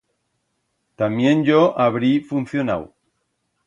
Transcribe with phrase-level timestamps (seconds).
[0.97, 2.93] Tamién yo habrí funcionau.